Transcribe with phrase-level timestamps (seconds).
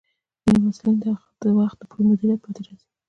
[0.43, 0.97] ځینې محصلین
[1.41, 2.85] د وخت پر مدیریت کې پاتې راځي.